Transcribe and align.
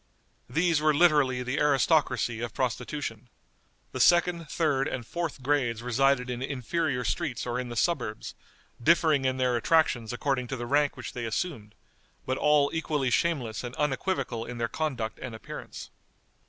These 0.49 0.81
were 0.81 0.95
literally 0.95 1.43
the 1.43 1.59
aristocracy 1.59 2.39
of 2.41 2.55
prostitution. 2.55 3.29
The 3.91 3.99
second, 3.99 4.49
third, 4.49 4.87
and 4.87 5.05
fourth 5.05 5.43
grades 5.43 5.83
resided 5.83 6.27
in 6.27 6.41
inferior 6.41 7.03
streets 7.03 7.45
or 7.45 7.59
in 7.59 7.69
the 7.69 7.75
suburbs, 7.75 8.33
differing 8.81 9.25
in 9.25 9.37
their 9.37 9.55
attractions 9.55 10.11
according 10.11 10.47
to 10.47 10.55
the 10.57 10.65
rank 10.65 10.97
which 10.97 11.13
they 11.13 11.25
assumed, 11.25 11.75
but 12.25 12.39
all 12.39 12.71
equally 12.73 13.11
shameless 13.11 13.63
and 13.63 13.75
unequivocal 13.75 14.43
in 14.43 14.57
their 14.57 14.67
conduct 14.67 15.19
and 15.19 15.35
appearance. 15.35 15.91